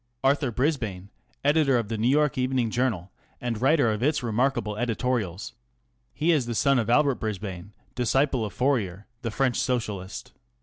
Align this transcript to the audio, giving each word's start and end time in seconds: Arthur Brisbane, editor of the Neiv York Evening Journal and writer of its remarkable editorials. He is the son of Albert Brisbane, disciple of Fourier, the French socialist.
Arthur 0.23 0.49
Brisbane, 0.49 1.09
editor 1.45 1.77
of 1.77 1.87
the 1.87 1.95
Neiv 1.95 2.09
York 2.09 2.35
Evening 2.35 2.71
Journal 2.71 3.11
and 3.39 3.61
writer 3.61 3.91
of 3.91 4.01
its 4.01 4.23
remarkable 4.23 4.75
editorials. 4.75 5.53
He 6.11 6.31
is 6.31 6.47
the 6.47 6.55
son 6.55 6.79
of 6.79 6.89
Albert 6.89 7.19
Brisbane, 7.19 7.73
disciple 7.93 8.43
of 8.43 8.51
Fourier, 8.51 9.05
the 9.21 9.29
French 9.29 9.59
socialist. 9.59 10.31